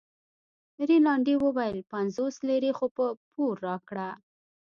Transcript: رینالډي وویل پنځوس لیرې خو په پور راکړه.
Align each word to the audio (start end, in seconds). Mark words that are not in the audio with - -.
رینالډي 0.89 1.35
وویل 1.39 1.79
پنځوس 1.91 2.35
لیرې 2.47 2.71
خو 2.77 2.85
په 2.95 3.05
پور 3.31 3.53
راکړه. 3.67 4.09